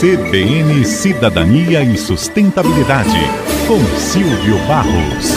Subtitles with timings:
[0.00, 3.18] CBN Cidadania e Sustentabilidade,
[3.66, 5.36] com Silvio Barros.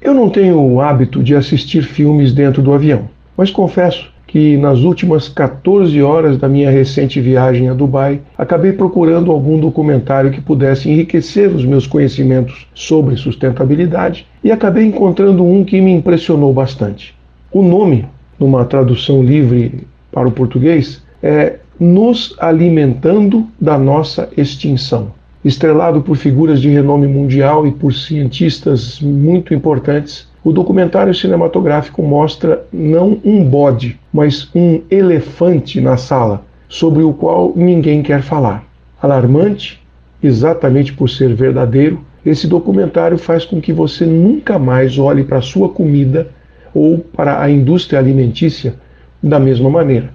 [0.00, 4.78] Eu não tenho o hábito de assistir filmes dentro do avião, mas confesso que nas
[4.78, 10.88] últimas 14 horas da minha recente viagem a Dubai, acabei procurando algum documentário que pudesse
[10.88, 17.12] enriquecer os meus conhecimentos sobre sustentabilidade e acabei encontrando um que me impressionou bastante.
[17.52, 18.06] O nome,
[18.38, 25.12] numa tradução livre para o português, é Nos Alimentando da Nossa Extinção.
[25.44, 32.64] Estrelado por figuras de renome mundial e por cientistas muito importantes, o documentário cinematográfico mostra
[32.72, 38.64] não um bode, mas um elefante na sala, sobre o qual ninguém quer falar.
[39.02, 39.82] Alarmante,
[40.22, 45.42] exatamente por ser verdadeiro, esse documentário faz com que você nunca mais olhe para a
[45.42, 46.28] sua comida
[46.74, 48.74] ou para a indústria alimentícia
[49.22, 50.10] da mesma maneira.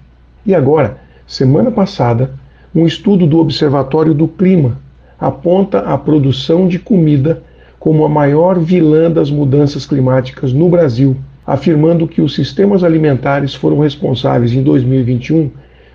[0.46, 2.32] E agora, semana passada,
[2.74, 4.78] um estudo do Observatório do Clima
[5.20, 7.42] aponta a produção de comida
[7.80, 13.80] como a maior vilã das mudanças climáticas no Brasil, afirmando que os sistemas alimentares foram
[13.80, 15.52] responsáveis em 2021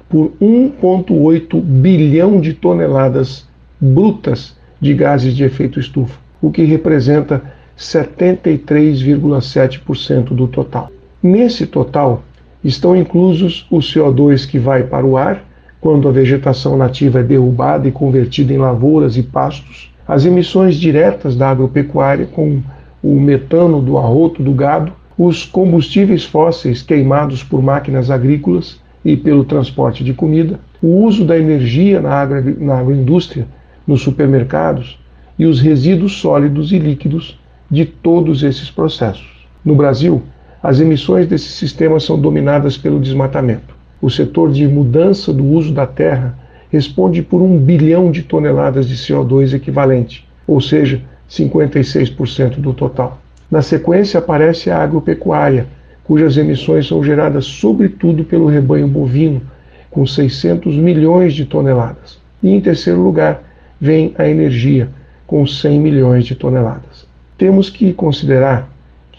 [0.09, 3.49] por 1,8 bilhão de toneladas
[3.81, 7.43] brutas de gases de efeito estufa, o que representa
[7.79, 10.91] 73,7% do total.
[11.23, 12.23] Nesse total
[12.63, 15.45] estão inclusos o CO2 que vai para o ar
[15.81, 21.35] quando a vegetação nativa é derrubada e convertida em lavouras e pastos, as emissões diretas
[21.35, 22.61] da agropecuária, com
[23.03, 29.45] o metano do arroto do gado, os combustíveis fósseis queimados por máquinas agrícolas e pelo
[29.45, 33.47] transporte de comida, o uso da energia na, agro, na agroindústria,
[33.87, 34.99] nos supermercados
[35.39, 37.39] e os resíduos sólidos e líquidos
[37.71, 39.47] de todos esses processos.
[39.65, 40.23] No Brasil,
[40.63, 43.75] as emissões desses sistemas são dominadas pelo desmatamento.
[44.01, 46.39] O setor de mudança do uso da terra
[46.71, 53.21] responde por um bilhão de toneladas de CO2 equivalente, ou seja, 56% do total.
[53.51, 55.67] Na sequência aparece a agropecuária,
[56.05, 59.43] cujas emissões são geradas sobretudo pelo rebanho bovino,
[59.91, 62.19] com 600 milhões de toneladas.
[62.43, 63.43] E em terceiro lugar
[63.81, 64.89] vem a energia,
[65.27, 67.07] com 100 milhões de toneladas.
[67.39, 68.69] Temos que considerar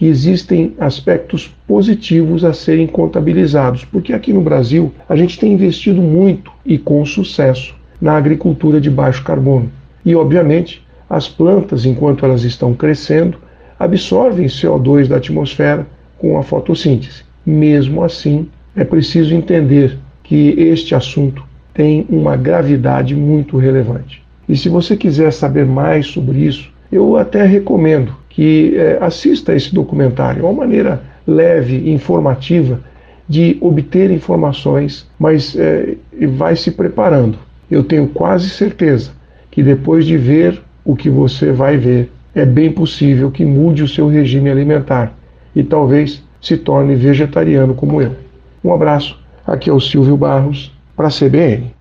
[0.01, 6.01] que existem aspectos positivos a serem contabilizados, porque aqui no Brasil a gente tem investido
[6.01, 9.71] muito e com sucesso na agricultura de baixo carbono.
[10.03, 13.37] E, obviamente, as plantas, enquanto elas estão crescendo,
[13.77, 15.85] absorvem CO2 da atmosfera
[16.17, 17.21] com a fotossíntese.
[17.45, 21.45] Mesmo assim, é preciso entender que este assunto
[21.75, 24.23] tem uma gravidade muito relevante.
[24.49, 29.73] E se você quiser saber mais sobre isso, eu até recomendo que é, assista esse
[29.73, 30.41] documentário.
[30.41, 32.79] É uma maneira leve, informativa
[33.27, 35.95] de obter informações, mas é,
[36.37, 37.37] vai se preparando.
[37.69, 39.11] Eu tenho quase certeza
[39.49, 43.87] que depois de ver o que você vai ver, é bem possível que mude o
[43.87, 45.13] seu regime alimentar
[45.55, 48.15] e talvez se torne vegetariano como eu.
[48.63, 51.80] Um abraço, aqui é o Silvio Barros, para a CBN.